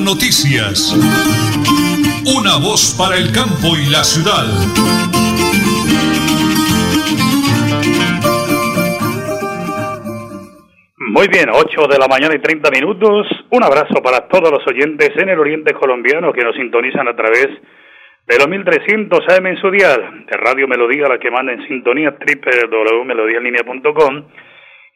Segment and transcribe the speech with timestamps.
[0.00, 0.96] Noticias.
[2.24, 4.46] Una voz para el campo y la ciudad.
[10.96, 13.26] Muy bien, 8 de la mañana y 30 minutos.
[13.50, 17.48] Un abrazo para todos los oyentes en el oriente colombiano que nos sintonizan a través
[18.26, 22.16] de los 1300 AM en su dial, de Radio Melodía, la que manda en sintonía
[22.18, 24.24] www.melodialinea.com.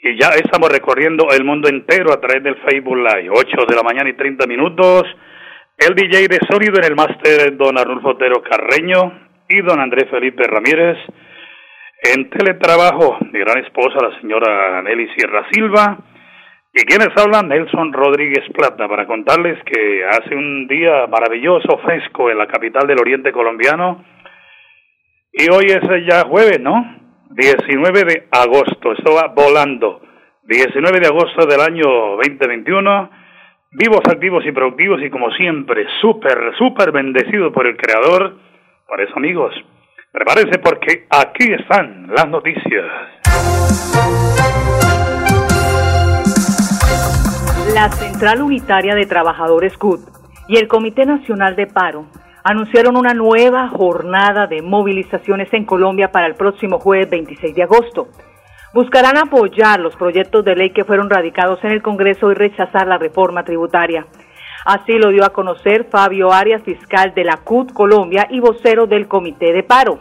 [0.07, 3.29] Y ya estamos recorriendo el mundo entero a través del Facebook Live.
[3.29, 5.03] 8 de la mañana y 30 minutos.
[5.77, 10.45] El DJ de sonido en el máster, don Arnulfo Otero Carreño y don Andrés Felipe
[10.45, 10.97] Ramírez.
[12.15, 15.99] En teletrabajo, mi gran esposa, la señora Nelly Sierra Silva.
[16.73, 22.39] Y quienes hablan, Nelson Rodríguez Plata, para contarles que hace un día maravilloso, fresco en
[22.39, 24.05] la capital del oriente colombiano.
[25.33, 27.06] Y hoy es ya jueves, ¿no?
[27.37, 30.01] 19 de agosto, esto va volando.
[30.45, 33.11] 19 de agosto del año 2021.
[33.73, 38.39] Vivos, activos y productivos y como siempre, súper, súper bendecido por el Creador.
[38.89, 39.55] Por eso, amigos,
[40.11, 42.87] prepárense porque aquí están las noticias.
[47.75, 50.01] La Central Unitaria de Trabajadores CUT
[50.49, 52.07] y el Comité Nacional de Paro
[52.47, 58.07] anunciaron una nueva jornada de movilizaciones en Colombia para el próximo jueves 26 de agosto.
[58.73, 62.99] Buscarán apoyar los proyectos de ley que fueron radicados en el Congreso y rechazar la
[62.99, 64.07] reforma tributaria.
[64.65, 69.09] Así lo dio a conocer Fabio Arias, fiscal de la CUT Colombia y vocero del
[69.09, 69.99] Comité de Paro.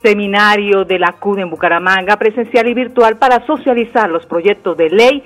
[0.00, 5.24] Seminario de la CUT en Bucaramanga, presencial y virtual para socializar los proyectos de ley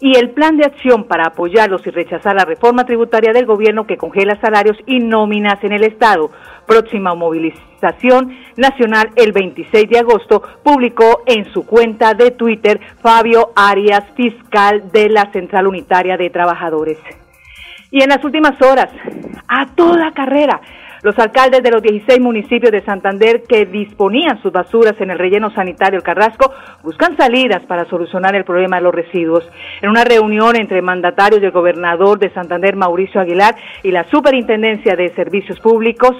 [0.00, 3.96] y el plan de acción para apoyarlos y rechazar la reforma tributaria del gobierno que
[3.96, 6.30] congela salarios y nóminas en el Estado.
[6.66, 14.04] Próxima movilización nacional el 26 de agosto, publicó en su cuenta de Twitter Fabio Arias,
[14.14, 16.98] fiscal de la Central Unitaria de Trabajadores.
[17.90, 18.90] Y en las últimas horas,
[19.48, 20.60] a toda carrera,
[21.08, 25.50] los alcaldes de los 16 municipios de Santander que disponían sus basuras en el relleno
[25.54, 26.52] sanitario Carrasco
[26.82, 29.42] buscan salidas para solucionar el problema de los residuos.
[29.80, 35.08] En una reunión entre mandatarios del gobernador de Santander, Mauricio Aguilar, y la Superintendencia de
[35.14, 36.14] Servicios Públicos,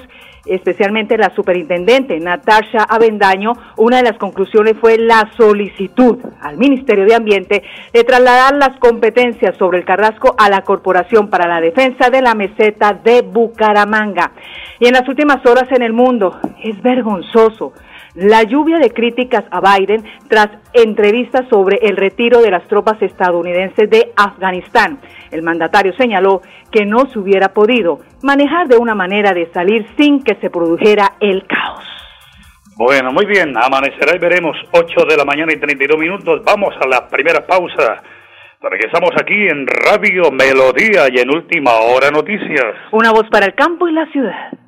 [0.48, 7.14] especialmente la superintendente Natasha Avendaño, una de las conclusiones fue la solicitud al Ministerio de
[7.14, 12.22] Ambiente de trasladar las competencias sobre el Carrasco a la Corporación para la Defensa de
[12.22, 14.32] la Meseta de Bucaramanga.
[14.80, 17.72] Y en las últimas horas en el mundo es vergonzoso
[18.18, 23.88] la lluvia de críticas a Biden tras entrevistas sobre el retiro de las tropas estadounidenses
[23.88, 24.98] de Afganistán.
[25.30, 26.42] El mandatario señaló
[26.72, 31.12] que no se hubiera podido manejar de una manera de salir sin que se produjera
[31.20, 31.84] el caos.
[32.76, 36.42] Bueno, muy bien, amanecerá y veremos 8 de la mañana y 32 minutos.
[36.44, 38.02] Vamos a la primera pausa.
[38.60, 42.74] Regresamos aquí en Radio Melodía y en Última Hora Noticias.
[42.90, 44.67] Una voz para el campo y la ciudad.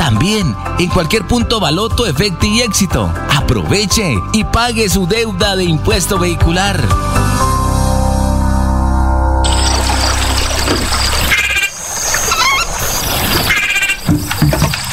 [0.00, 3.12] También en cualquier punto baloto, efecto y éxito.
[3.36, 6.82] Aproveche y pague su deuda de impuesto vehicular.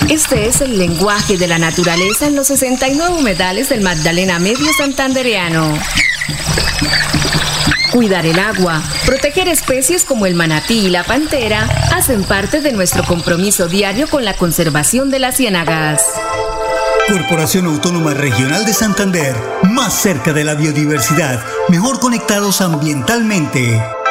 [0.09, 5.73] Este es el lenguaje de la naturaleza en los 69 humedales del Magdalena Medio Santandereano.
[7.91, 13.03] Cuidar el agua, proteger especies como el manatí y la pantera hacen parte de nuestro
[13.03, 16.03] compromiso diario con la conservación de las ciénagas.
[17.07, 23.81] Corporación Autónoma Regional de Santander, más cerca de la biodiversidad, mejor conectados ambientalmente.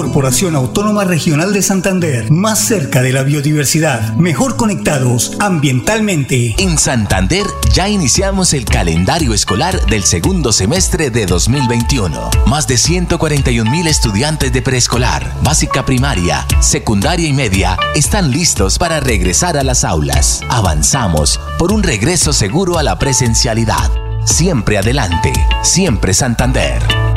[0.00, 6.54] Corporación Autónoma Regional de Santander, más cerca de la biodiversidad, mejor conectados ambientalmente.
[6.56, 7.44] En Santander
[7.74, 12.30] ya iniciamos el calendario escolar del segundo semestre de 2021.
[12.46, 19.00] Más de 141 mil estudiantes de preescolar, básica primaria, secundaria y media están listos para
[19.00, 20.40] regresar a las aulas.
[20.48, 23.90] Avanzamos por un regreso seguro a la presencialidad.
[24.24, 27.09] Siempre adelante, siempre Santander.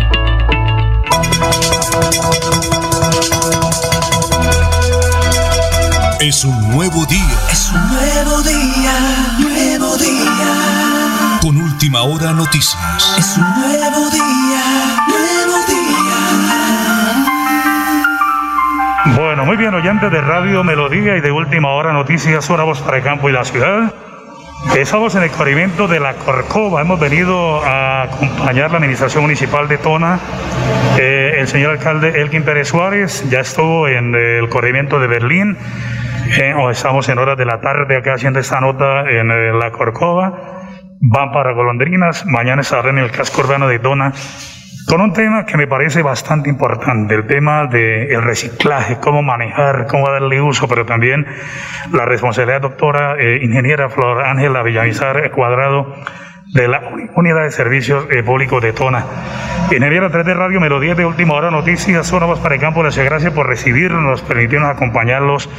[6.19, 7.37] Es un nuevo día.
[7.51, 8.93] Es un nuevo día,
[9.39, 11.39] nuevo día.
[11.41, 13.15] Con última hora noticias.
[13.17, 15.83] Es un nuevo día, nuevo día.
[19.17, 22.97] Bueno, muy bien, oyentes de Radio Melodía y de última hora noticias, una voz para
[22.97, 23.93] el campo y la ciudad.
[24.71, 26.81] Estamos en el corrimiento de la Corcova.
[26.81, 30.19] Hemos venido a acompañar la administración municipal de Tona.
[30.97, 35.57] Eh, el señor alcalde Elkin Pérez Suárez ya estuvo en el corrimiento de Berlín.
[36.39, 40.67] Eh, estamos en horas de la tarde acá haciendo esta nota en eh, la Corcova.
[40.99, 42.25] Van para Golondrinas.
[42.25, 44.13] Mañana estará en el casco urbano de Tona
[44.87, 50.09] con un tema que me parece bastante importante, el tema del reciclaje, cómo manejar, cómo
[50.09, 51.25] darle uso, pero también
[51.91, 55.95] la responsabilidad, doctora eh, ingeniera Flor Ángela Villamizar Cuadrado,
[56.53, 56.81] de la
[57.15, 59.05] Unidad de Servicios eh, Públicos de Tona.
[59.71, 63.33] Ingeniera 3 de Radio Melodía de Última Hora Noticias, Sonamos para el Campo, les gracias
[63.33, 65.49] por recibirnos, permitirnos acompañarlos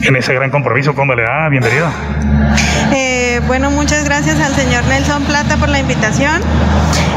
[0.00, 0.94] en ese gran compromiso.
[0.94, 1.48] ¿Cómo le da?
[1.48, 1.92] Bienvenida.
[2.92, 6.40] Eh, bueno, muchas gracias al señor Nelson Plata por la invitación.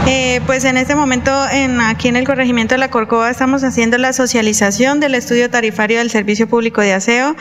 [0.07, 3.97] Eh, pues en este momento en, aquí en el corregimiento de la Corcova estamos haciendo
[3.97, 7.35] la socialización del estudio tarifario del Servicio Público de Aseo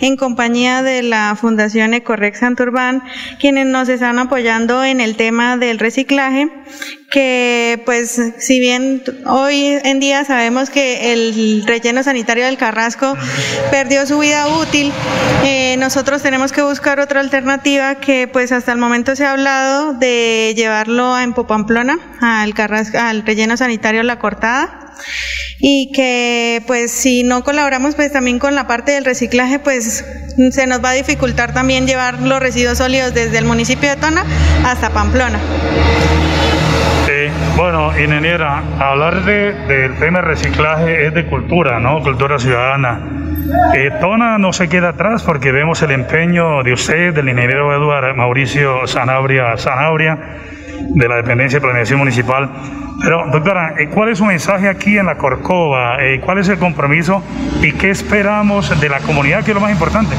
[0.00, 3.04] en compañía de la Fundación Ecorrex Santurbán,
[3.38, 6.48] quienes nos están apoyando en el tema del reciclaje
[7.10, 13.16] que pues si bien hoy en día sabemos que el relleno sanitario del Carrasco
[13.70, 14.92] perdió su vida útil,
[15.44, 19.94] eh, nosotros tenemos que buscar otra alternativa que pues hasta el momento se ha hablado
[19.94, 22.54] de llevarlo a Empopamplona, al,
[22.98, 24.94] al relleno sanitario La Cortada
[25.60, 30.04] y que pues si no colaboramos pues también con la parte del reciclaje pues
[30.50, 34.24] se nos va a dificultar también llevar los residuos sólidos desde el municipio de Tona
[34.64, 35.40] hasta Pamplona.
[37.56, 42.02] Bueno, ingeniera, hablar de, del tema reciclaje es de cultura, ¿no?
[42.02, 43.00] Cultura ciudadana.
[43.74, 48.14] Eh, Tona no se queda atrás porque vemos el empeño de usted, del ingeniero Eduardo
[48.14, 50.18] Mauricio Sanabria, Sanabria
[50.90, 52.50] de la Dependencia de Planeación Municipal.
[53.02, 56.04] Pero, doctora, eh, ¿cuál es su mensaje aquí en la Corcova?
[56.04, 57.24] Eh, ¿Cuál es el compromiso
[57.62, 60.14] y qué esperamos de la comunidad, que es lo más importante?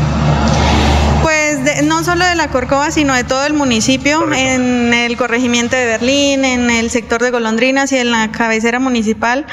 [1.83, 6.45] No solo de la Corcova, sino de todo el municipio, en el corregimiento de Berlín,
[6.45, 9.45] en el sector de Golondrinas y en la cabecera municipal,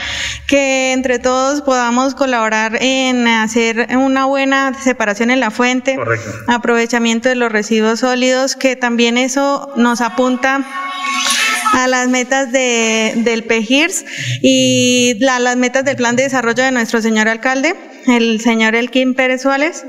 [0.47, 5.97] que entre todos podamos colaborar en hacer una buena separación en la fuente,
[6.47, 10.65] aprovechamiento de los residuos sólidos, que también eso nos apunta
[11.73, 14.05] a las metas de, del PEGIRS
[14.43, 17.75] y las metas del plan de desarrollo de nuestro señor alcalde
[18.07, 19.85] el señor Elkin Pérez Suárez,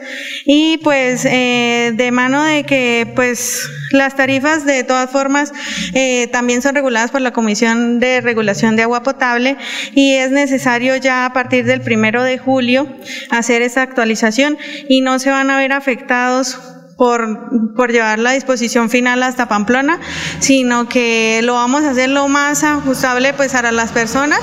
[0.45, 5.53] y pues eh, de mano de que pues las tarifas de todas formas
[5.93, 9.57] eh, también son reguladas por la Comisión de Regulación de Agua Potable
[9.93, 12.88] y es necesario ya a partir del primero de julio
[13.29, 14.57] hacer esa actualización
[14.89, 16.59] y no se van a ver afectados
[16.97, 20.00] por, por llevar la disposición final hasta Pamplona,
[20.39, 24.41] sino que lo vamos a hacer lo más ajustable pues para las personas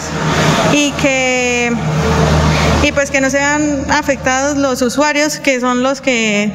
[0.73, 1.73] y que
[2.85, 6.51] y pues que no sean afectados los usuarios que son los que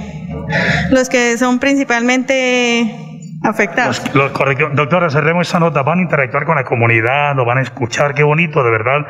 [0.92, 2.96] los que son principalmente
[3.44, 4.02] afectados.
[4.14, 4.32] Los,
[4.76, 5.82] Doctora, cerremos esta nota.
[5.82, 8.14] Van a interactuar con la comunidad, lo van a escuchar.
[8.14, 9.08] Qué bonito, de verdad,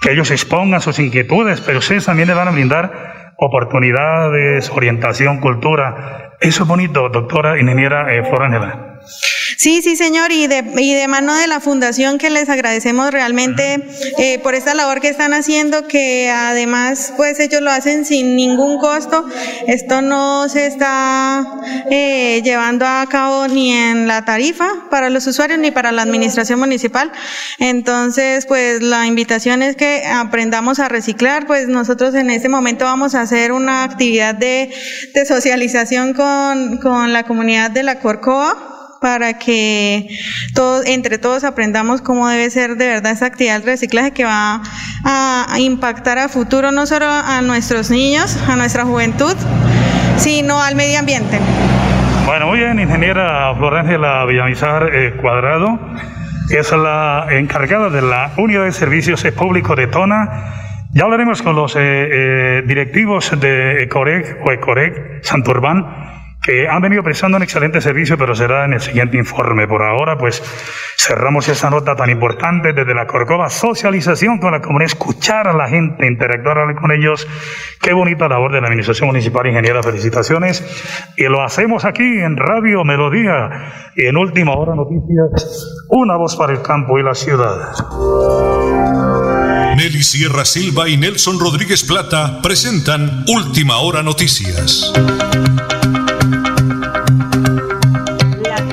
[0.00, 6.32] que ellos expongan sus inquietudes, pero ustedes también les van a brindar oportunidades, orientación, cultura.
[6.40, 8.87] Eso es bonito, doctora ingeniera eh, Flor
[9.56, 13.88] Sí, sí, señor, y de, y de mano de la fundación que les agradecemos realmente
[14.18, 18.78] eh, por esta labor que están haciendo, que además pues ellos lo hacen sin ningún
[18.78, 19.26] costo.
[19.66, 21.44] Esto no se está
[21.90, 26.58] eh, llevando a cabo ni en la tarifa para los usuarios ni para la administración
[26.58, 27.10] municipal.
[27.58, 33.14] Entonces, pues la invitación es que aprendamos a reciclar, pues nosotros en este momento vamos
[33.14, 34.72] a hacer una actividad de,
[35.14, 40.08] de socialización con, con la comunidad de la Corcoa para que
[40.54, 44.62] todos, entre todos aprendamos cómo debe ser de verdad esa actividad del reciclaje que va
[45.04, 49.34] a, impactar a futuro no solo a nuestros niños, a nuestra juventud,
[50.16, 51.38] sino al medio ambiente.
[52.26, 55.78] Bueno, muy bien, ingeniera Florencia Villamizar eh, Cuadrado,
[56.50, 60.54] es la encargada de la Unidad de Servicios Públicos de Tona.
[60.92, 66.08] Ya hablaremos con los eh, eh, directivos de Ecorec o Ecorec Santurbán
[66.48, 69.68] que han venido prestando un excelente servicio, pero será en el siguiente informe.
[69.68, 70.42] Por ahora, pues
[70.96, 75.68] cerramos esta nota tan importante desde la Corcova, socialización con la comunidad, escuchar a la
[75.68, 77.28] gente, interactuar con ellos.
[77.82, 80.64] Qué bonita labor de la Administración Municipal Ingeniera, felicitaciones.
[81.18, 86.54] Y lo hacemos aquí en Radio Melodía y en Última Hora Noticias, una voz para
[86.54, 87.74] el campo y la ciudad.
[89.76, 94.94] Nelly Sierra Silva y Nelson Rodríguez Plata presentan Última Hora Noticias.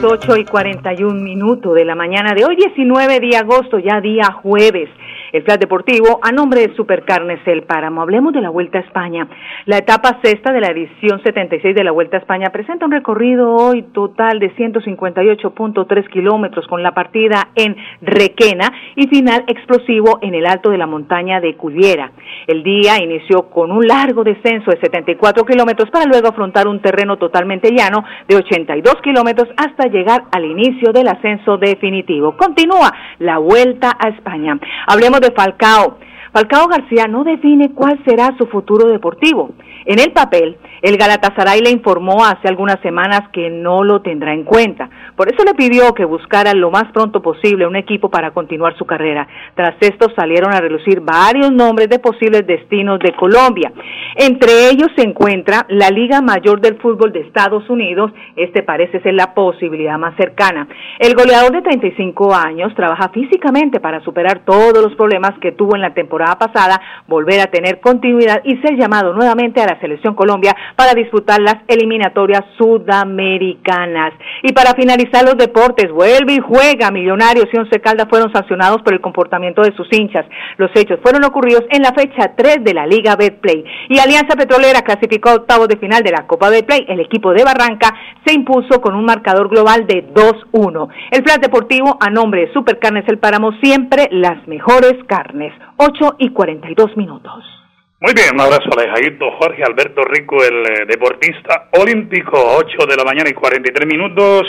[0.05, 4.89] 8 y 41 minutos de la mañana de hoy, 19 de agosto, ya día jueves
[5.35, 8.01] el Flat Deportivo a nombre de Supercarnes El Páramo.
[8.01, 9.27] Hablemos de la Vuelta a España.
[9.65, 13.53] La etapa sexta de la edición 76 de la Vuelta a España presenta un recorrido
[13.53, 20.45] hoy total de 158.3 kilómetros con la partida en Requena y final explosivo en el
[20.45, 22.13] alto de la montaña de Culiera.
[22.47, 27.17] El día inició con un largo descenso de 74 kilómetros para luego afrontar un terreno
[27.17, 32.37] totalmente llano de 82 kilómetros hasta llegar al inicio del ascenso definitivo.
[32.37, 34.57] Continúa la Vuelta a España.
[34.87, 35.99] Hablemos de Falcao.
[36.35, 39.51] Falcao García no define cuál será su futuro deportivo.
[39.85, 44.43] En el papel, el Galatasaray le informó hace algunas semanas que no lo tendrá en
[44.43, 44.89] cuenta.
[45.15, 48.85] Por eso le pidió que buscara lo más pronto posible un equipo para continuar su
[48.85, 49.25] carrera.
[49.55, 53.71] Tras esto salieron a relucir varios nombres de posibles destinos de Colombia.
[54.15, 58.11] Entre ellos se encuentra la Liga Mayor del Fútbol de Estados Unidos.
[58.35, 60.67] Este parece ser la posibilidad más cercana.
[60.99, 65.81] El goleador de 35 años trabaja físicamente para superar todos los problemas que tuvo en
[65.81, 65.93] la
[66.33, 71.39] pasada, volver a tener continuidad y ser llamado nuevamente a la Selección Colombia para disputar
[71.39, 74.13] las eliminatorias sudamericanas.
[74.41, 76.89] Y para finalizar los deportes, vuelve y juega.
[76.89, 80.25] Millonarios y Once Caldas fueron sancionados por el comportamiento de sus hinchas.
[80.57, 83.63] Los hechos fueron ocurridos en la fecha 3 de la Liga Betplay.
[83.89, 86.85] Y Alianza Petrolera clasificó a octavos de final de la Copa Betplay.
[86.87, 87.93] El equipo de Barranca
[88.25, 90.87] se impuso con un marcador global de 2-1.
[91.11, 95.53] El plan deportivo a nombre de Supercarnes El Páramo, siempre las mejores carnes.
[95.77, 97.43] 8 y 42 minutos.
[98.01, 102.95] Muy bien, un abrazo a Alejandro Jorge Alberto Rico, el eh, deportista olímpico, 8 de
[102.97, 104.43] la mañana y 43 minutos.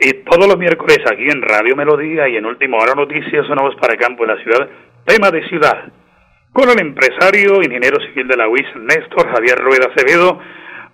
[0.00, 3.96] Y todos los miércoles aquí en Radio Melodía y en Último Hora Noticias, sonamos para
[3.96, 4.68] campo de la ciudad,
[5.04, 5.92] tema de ciudad.
[6.52, 10.40] Con el empresario, ingeniero civil de la UIS, Néstor Javier Rueda Acevedo,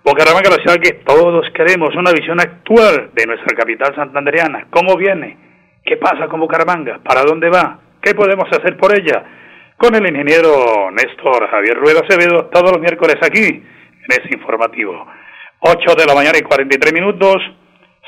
[0.03, 4.67] Bucaramanga, la ciudad que todos queremos, una visión actual de nuestra capital santandereana.
[4.69, 5.37] ¿Cómo viene?
[5.83, 6.99] ¿Qué pasa con Bucaramanga?
[7.03, 7.79] ¿Para dónde va?
[8.01, 9.23] ¿Qué podemos hacer por ella?
[9.77, 15.07] Con el ingeniero Néstor Javier Rueda Acevedo todos los miércoles aquí en ese informativo.
[15.59, 17.37] 8 de la mañana y 43 minutos,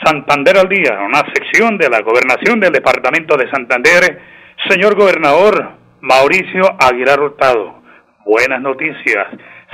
[0.03, 4.21] Santander al día, una sección de la gobernación del departamento de Santander.
[4.67, 5.71] Señor gobernador
[6.01, 7.81] Mauricio Aguilar Hurtado,
[8.25, 9.27] buenas noticias.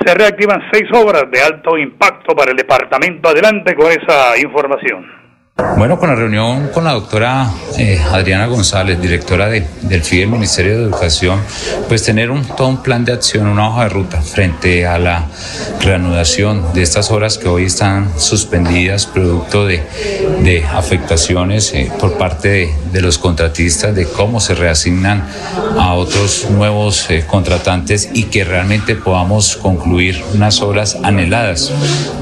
[0.04, 3.30] Se reactivan seis obras de alto impacto para el departamento.
[3.30, 5.25] Adelante con esa información.
[5.58, 10.30] Bueno, con la reunión con la doctora eh, Adriana González, directora de, del FIDE del
[10.30, 11.40] Ministerio de Educación,
[11.88, 15.24] pues tener todo un plan de acción, una hoja de ruta frente a la
[15.80, 19.82] reanudación de estas horas que hoy están suspendidas producto de,
[20.74, 25.26] afectaciones eh, por parte de, de, los contratistas, de cómo se reasignan
[25.78, 31.72] a otros nuevos eh, contratantes y que realmente podamos concluir unas horas anheladas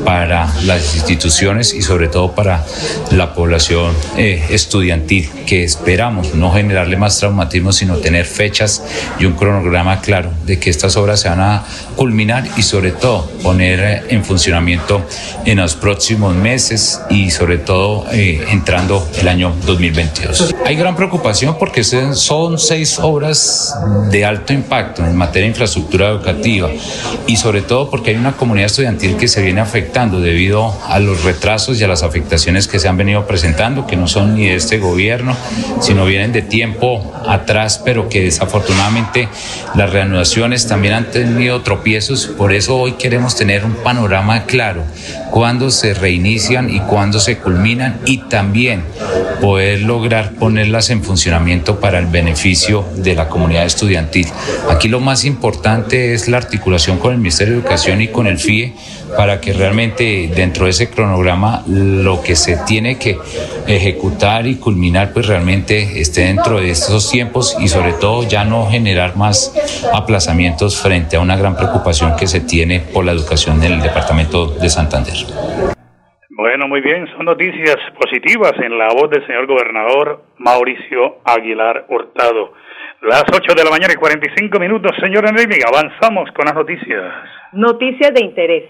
[0.05, 2.64] para las instituciones y sobre todo para
[3.11, 8.83] la población eh, estudiantil, que esperamos no generarle más traumatismo, sino tener fechas
[9.19, 11.64] y un cronograma claro de que estas obras se van a
[11.97, 15.02] culminar y sobre todo poner eh, en funcionamiento
[15.45, 20.54] en los próximos meses y sobre todo eh, entrando el año 2022.
[20.66, 23.75] Hay gran preocupación porque son seis obras
[24.11, 26.71] de alto impacto en materia de infraestructura educativa
[27.26, 31.23] y sobre todo porque hay una comunidad estudiantil que se viene afectando debido a los
[31.25, 34.47] retrasos y a las afectaciones que se han venido venido presentando, que no son ni
[34.47, 35.37] de este gobierno,
[35.80, 39.28] sino vienen de tiempo atrás, pero que desafortunadamente
[39.75, 42.26] las reanudaciones también han tenido tropiezos.
[42.26, 44.83] Por eso hoy queremos tener un panorama claro,
[45.30, 48.83] cuándo se reinician y cuándo se culminan y también
[49.40, 54.26] poder lograr ponerlas en funcionamiento para el beneficio de la comunidad estudiantil.
[54.71, 58.38] Aquí lo más importante es la articulación con el Ministerio de Educación y con el
[58.38, 58.75] FIE
[59.16, 63.16] para que realmente dentro de ese cronograma lo que se tiene que
[63.66, 68.66] ejecutar y culminar pues realmente esté dentro de estos tiempos y sobre todo ya no
[68.66, 69.54] generar más
[69.94, 74.47] aplazamientos frente a una gran preocupación que se tiene por la educación en el departamento
[74.47, 75.14] de Santander.
[76.30, 82.52] Bueno, muy bien, son noticias positivas en la voz del señor gobernador Mauricio Aguilar Hurtado.
[83.02, 87.12] Las 8 de la mañana y 45 minutos, señor Enrique, avanzamos con las noticias.
[87.52, 88.64] Noticias de interés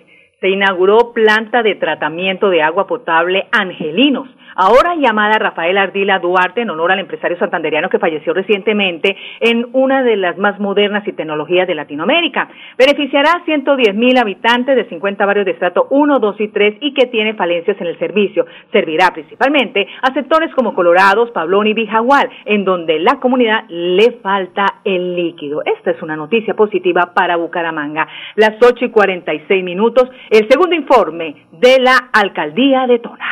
[0.44, 6.70] se inauguró planta de tratamiento de agua potable Angelinos ahora llamada Rafael Ardila Duarte en
[6.70, 11.66] honor al empresario santanderiano que falleció recientemente en una de las más modernas y tecnologías
[11.66, 12.48] de Latinoamérica.
[12.78, 16.94] Beneficiará a 110 mil habitantes de 50 barrios de estrato 1, 2 y 3 y
[16.94, 18.46] que tiene falencias en el servicio.
[18.72, 24.80] Servirá principalmente a sectores como Colorados, Pablón y Bijagual, en donde la comunidad le falta
[24.84, 25.62] el líquido.
[25.64, 28.06] Esta es una noticia positiva para Bucaramanga.
[28.36, 30.08] Las 8 y 46 minutos,
[30.38, 33.24] el segundo informe de la alcaldía de Tona.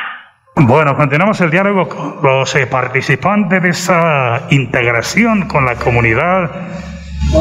[0.54, 6.50] Bueno, continuamos el diálogo con los eh, participantes de esa integración con la comunidad,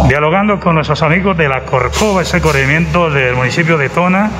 [0.08, 4.32] dialogando con nuestros amigos de la Corcova, ese corregimiento del municipio de Tona.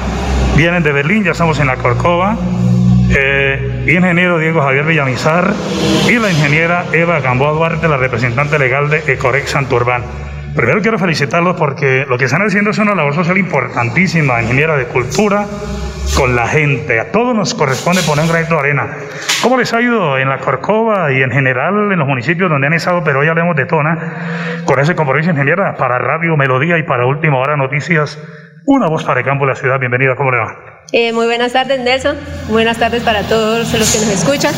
[0.56, 2.36] Vienen de Berlín, ya estamos en la Corcova.
[3.16, 5.54] Eh, ingeniero Diego Javier Villamizar
[6.10, 10.04] y la ingeniera Eva Gamboa Duarte, la representante legal de Ecorex Santurbán.
[10.56, 14.86] Primero quiero felicitarlos porque lo que están haciendo es una labor social importantísima, ingeniera de
[14.86, 15.48] cultura,
[16.18, 17.00] con la gente.
[17.00, 18.98] A todos nos corresponde poner un granito de arena.
[19.42, 22.74] ¿Cómo les ha ido en la Corcova y en general en los municipios donde han
[22.74, 27.06] estado, pero hoy hablemos de Tona, con ese compromiso ingeniera para Radio Melodía y para
[27.06, 28.20] Última Hora Noticias?
[28.66, 29.80] Una voz para el campo de la ciudad.
[29.80, 30.56] Bienvenida, ¿cómo le va?
[30.92, 32.18] Eh, muy buenas tardes, Nelson.
[32.50, 34.54] Buenas tardes para todos los que nos escuchan.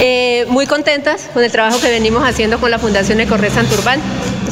[0.00, 4.00] Eh, muy contentas con el trabajo que venimos haciendo con la Fundación Ecorre Santurbán.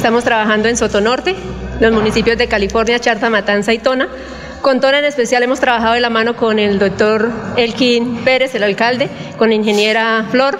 [0.02, 1.36] Estamos trabajando en Sotonorte,
[1.78, 4.08] los municipios de California, Charta, Matanza y Tona
[4.60, 8.64] con Tona en especial hemos trabajado de la mano con el doctor Elkin Pérez, el
[8.64, 10.58] alcalde, con la ingeniera Flor,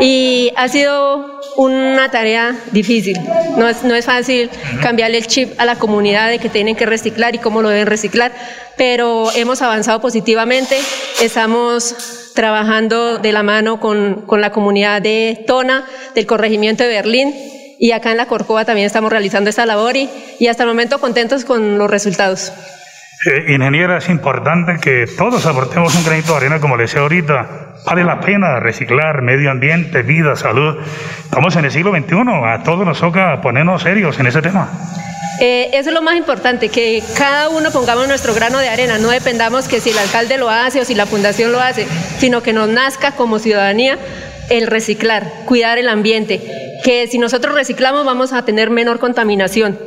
[0.00, 3.18] y ha sido una tarea difícil.
[3.58, 4.48] No es, no es fácil
[4.80, 7.88] cambiarle el chip a la comunidad de que tienen que reciclar y cómo lo deben
[7.88, 8.32] reciclar,
[8.78, 10.78] pero hemos avanzado positivamente.
[11.20, 17.34] Estamos trabajando de la mano con, con la comunidad de Tona, del corregimiento de Berlín,
[17.82, 21.00] y acá en la Corcova también estamos realizando esta labor y, y hasta el momento
[21.00, 22.52] contentos con los resultados.
[23.26, 27.74] Eh, ingeniera, es importante que todos aportemos un granito de arena, como le decía ahorita.
[27.84, 30.76] Vale la pena reciclar medio ambiente, vida, salud.
[31.24, 34.70] Estamos en el siglo XXI, a todos nos toca ponernos serios en ese tema.
[35.40, 39.08] Eh, eso es lo más importante, que cada uno pongamos nuestro grano de arena, no
[39.08, 42.52] dependamos que si el alcalde lo hace o si la fundación lo hace, sino que
[42.52, 43.98] nos nazca como ciudadanía
[44.50, 49.78] el reciclar, cuidar el ambiente, que si nosotros reciclamos vamos a tener menor contaminación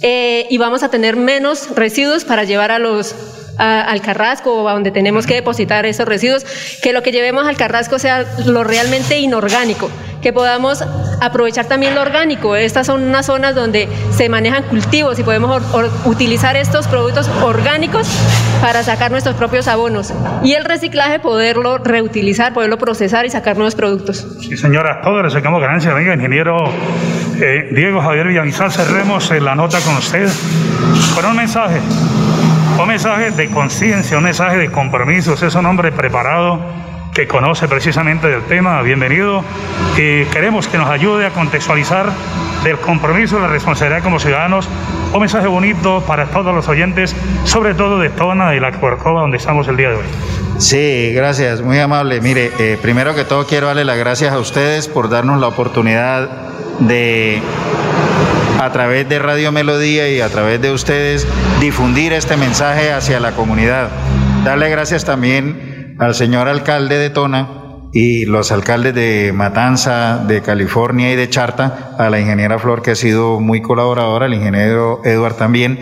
[0.00, 3.14] eh, y vamos a tener menos residuos para llevar a los
[3.56, 6.44] al carrasco o a donde tenemos que depositar esos residuos,
[6.82, 9.90] que lo que llevemos al carrasco sea lo realmente inorgánico,
[10.24, 10.82] que podamos
[11.20, 12.56] aprovechar también lo orgánico.
[12.56, 15.62] Estas son unas zonas donde se manejan cultivos y podemos
[16.06, 18.08] utilizar estos productos orgánicos
[18.62, 23.74] para sacar nuestros propios abonos y el reciclaje poderlo reutilizar, poderlo procesar y sacar nuevos
[23.74, 24.26] productos.
[24.40, 25.94] Sí, señora, todos le sacamos ganancias.
[25.94, 26.56] Venga, ingeniero
[27.38, 30.26] eh, Diego Javier Villamizar, cerremos la nota con usted
[31.14, 31.80] con un mensaje
[32.80, 35.34] un mensaje de conciencia, un mensaje de compromiso.
[35.34, 36.83] Usted es un hombre preparado
[37.14, 38.82] que conoce precisamente del tema.
[38.82, 39.44] Bienvenido.
[39.96, 42.10] Y queremos que nos ayude a contextualizar
[42.64, 44.68] del compromiso y la responsabilidad como ciudadanos.
[45.12, 49.36] Un mensaje bonito para todos los oyentes, sobre todo de Tona y la Corcova, donde
[49.36, 50.04] estamos el día de hoy.
[50.58, 52.20] Sí, gracias, muy amable.
[52.20, 56.28] Mire, eh, primero que todo quiero darle las gracias a ustedes por darnos la oportunidad
[56.80, 57.40] de
[58.60, 61.28] a través de Radio Melodía y a través de ustedes
[61.60, 63.88] difundir este mensaje hacia la comunidad.
[64.44, 67.48] Darle gracias también al señor alcalde de Tona
[67.92, 72.90] y los alcaldes de Matanza, de California y de Charta, a la ingeniera Flor que
[72.90, 75.78] ha sido muy colaboradora, al ingeniero Eduard también.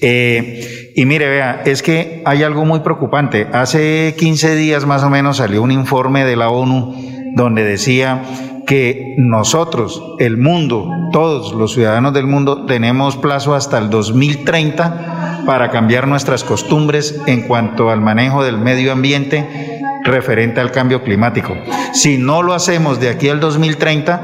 [0.00, 3.46] Eh, y mire, vea, es que hay algo muy preocupante.
[3.52, 6.94] Hace 15 días más o menos salió un informe de la ONU
[7.36, 8.22] donde decía
[8.66, 15.70] que nosotros, el mundo, todos los ciudadanos del mundo, tenemos plazo hasta el 2030 para
[15.70, 21.56] cambiar nuestras costumbres en cuanto al manejo del medio ambiente, referente al cambio climático.
[21.92, 24.20] Si no lo hacemos de aquí al 2030,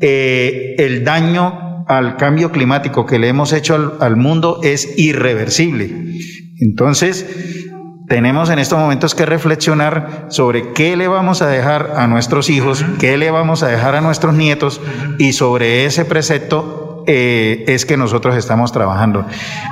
[0.00, 6.14] eh, el daño al cambio climático que le hemos hecho al, al mundo es irreversible.
[6.60, 7.63] Entonces,
[8.08, 12.84] tenemos en estos momentos que reflexionar sobre qué le vamos a dejar a nuestros hijos,
[12.98, 14.80] qué le vamos a dejar a nuestros nietos
[15.18, 19.26] y sobre ese precepto eh, es que nosotros estamos trabajando.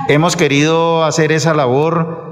[0.08, 2.31] Hemos querido hacer esa labor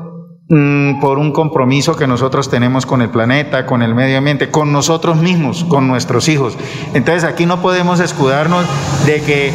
[0.53, 4.73] Mm, por un compromiso que nosotros tenemos con el planeta, con el medio ambiente, con
[4.73, 6.57] nosotros mismos, con nuestros hijos.
[6.93, 8.67] Entonces aquí no podemos escudarnos
[9.07, 9.53] de que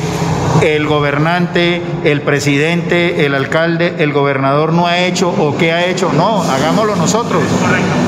[0.62, 6.14] el gobernante, el presidente, el alcalde, el gobernador no ha hecho o qué ha hecho.
[6.14, 7.44] No, hagámoslo nosotros.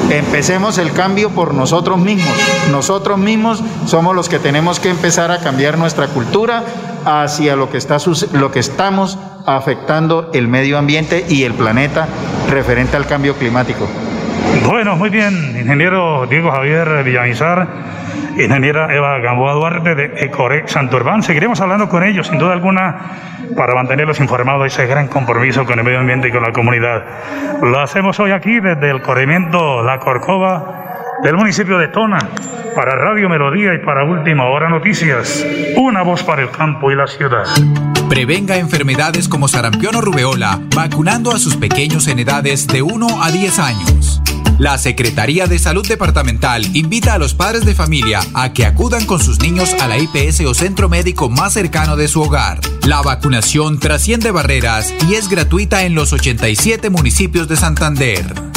[0.10, 2.34] Empecemos el cambio por nosotros mismos.
[2.72, 6.64] Nosotros mismos somos los que tenemos que empezar a cambiar nuestra cultura
[7.04, 7.98] hacia lo que, está,
[8.32, 12.08] lo que estamos afectando el medio ambiente y el planeta
[12.50, 13.88] referente al cambio climático.
[14.68, 17.68] Bueno, muy bien, ingeniero Diego Javier Villamizar,
[18.38, 21.24] ingeniera Eva Gamboa Duarte de Ecore Santurbán.
[21.24, 22.96] Seguiremos hablando con ellos, sin duda alguna,
[23.56, 27.04] para mantenerlos informados de ese gran compromiso con el medio ambiente y con la comunidad.
[27.62, 30.77] Lo hacemos hoy aquí desde el corrimiento La Corcova
[31.24, 32.20] del municipio de Tona,
[32.76, 35.46] para Radio Melodía y para Última Hora Noticias.
[35.76, 37.46] Una voz para el campo y la ciudad.
[38.08, 43.32] Prevenga enfermedades como sarampión o rubeola vacunando a sus pequeños en edades de 1 a
[43.32, 44.22] 10 años.
[44.60, 49.20] La Secretaría de Salud Departamental invita a los padres de familia a que acudan con
[49.20, 52.60] sus niños a la IPS o centro médico más cercano de su hogar.
[52.86, 58.57] La vacunación trasciende barreras y es gratuita en los 87 municipios de Santander.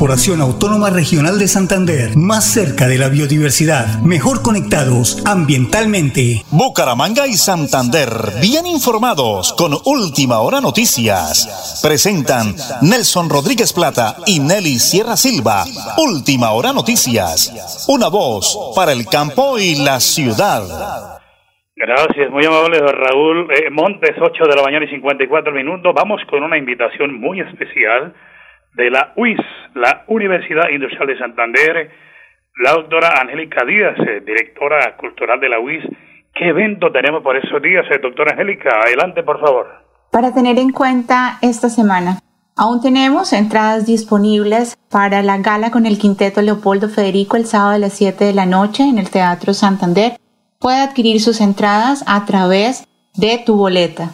[0.00, 6.40] Corporación Autónoma Regional de Santander, más cerca de la biodiversidad, mejor conectados ambientalmente.
[6.50, 8.08] Bucaramanga y Santander,
[8.40, 11.84] bien informados con Última Hora Noticias.
[11.84, 15.64] Presentan Nelson Rodríguez Plata y Nelly Sierra Silva.
[15.98, 17.52] Última Hora Noticias.
[17.86, 20.64] Una voz para el campo y la ciudad.
[21.76, 25.92] Gracias, muy amable Raúl eh, Montes, 8 de la mañana y 54 minutos.
[25.94, 28.14] Vamos con una invitación muy especial
[28.74, 29.40] de la UIS,
[29.74, 31.90] la Universidad Industrial de Santander,
[32.62, 35.84] la doctora Angélica Díaz, eh, directora cultural de la UIS.
[36.34, 38.70] ¿Qué evento tenemos por esos días, eh, doctora Angélica?
[38.86, 39.66] Adelante, por favor.
[40.10, 42.18] Para tener en cuenta esta semana,
[42.56, 47.78] aún tenemos entradas disponibles para la gala con el quinteto Leopoldo Federico el sábado a
[47.78, 50.12] las 7 de la noche en el Teatro Santander.
[50.58, 54.10] Puede adquirir sus entradas a través de tu boleta.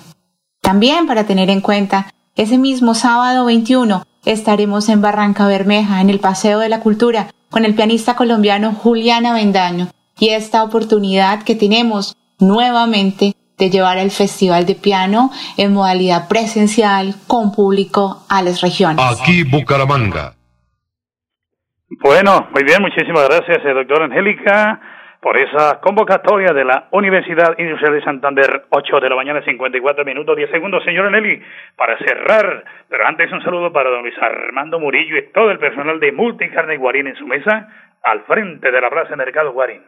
[0.60, 6.20] También para tener en cuenta, ese mismo sábado 21 estaremos en Barranca Bermeja, en el
[6.20, 9.88] Paseo de la Cultura, con el pianista colombiano Julián Avendaño.
[10.18, 17.14] Y esta oportunidad que tenemos nuevamente de llevar el Festival de Piano en modalidad presencial
[17.26, 19.02] con público a las regiones.
[19.02, 20.34] Aquí Bucaramanga.
[22.02, 24.80] Bueno, muy bien, muchísimas gracias, eh, doctora Angélica,
[25.26, 30.36] por esa convocatoria de la Universidad Industrial de Santander, 8 de la mañana, 54 minutos,
[30.36, 31.42] 10 segundos, señora Nelly,
[31.74, 32.62] para cerrar.
[32.88, 36.76] Pero antes un saludo para don Luis Armando Murillo y todo el personal de Multicarne
[36.76, 37.68] Guarín en su mesa,
[38.04, 39.82] al frente de la Plaza Mercado Guarín.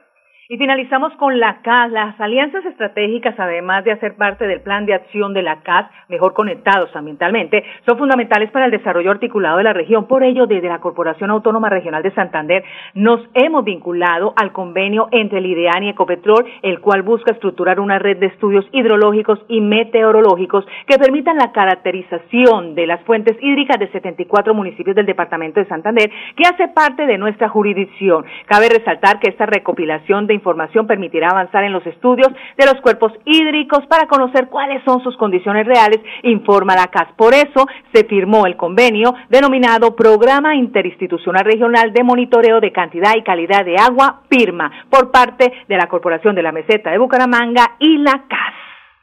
[0.51, 1.93] Y finalizamos con la CAS.
[1.93, 6.33] Las alianzas estratégicas, además de hacer parte del plan de acción de la CAS, mejor
[6.33, 10.09] conectados ambientalmente, son fundamentales para el desarrollo articulado de la región.
[10.09, 15.41] Por ello, desde la Corporación Autónoma Regional de Santander, nos hemos vinculado al convenio entre
[15.41, 20.67] el IDEAN y Ecopetrol, el cual busca estructurar una red de estudios hidrológicos y meteorológicos
[20.87, 26.11] que permitan la caracterización de las fuentes hídricas de 74 municipios del departamento de Santander,
[26.37, 28.25] que hace parte de nuestra jurisdicción.
[28.47, 33.13] Cabe resaltar que esta recopilación de información permitirá avanzar en los estudios de los cuerpos
[33.25, 37.09] hídricos para conocer cuáles son sus condiciones reales, informa la CAS.
[37.17, 43.23] Por eso se firmó el convenio denominado Programa Interinstitucional Regional de Monitoreo de Cantidad y
[43.23, 47.99] Calidad de Agua, PIRMA, por parte de la Corporación de la Meseta de Bucaramanga y
[47.99, 48.55] la CAS.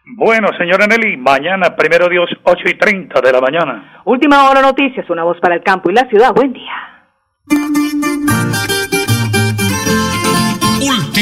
[0.07, 4.01] Bueno, señora Nelly, mañana, primero Dios, 8 y 30 de la mañana.
[4.05, 6.31] Última hora noticias, una voz para el campo y la ciudad.
[6.33, 6.73] Buen día.